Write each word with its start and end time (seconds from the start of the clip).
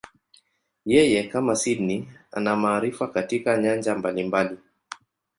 Yeye, 0.93 1.21
kama 1.29 1.55
Sydney, 1.55 2.07
ana 2.31 2.55
maarifa 2.55 3.07
katika 3.07 3.57
nyanja 3.57 3.95
mbalimbali. 3.95 4.57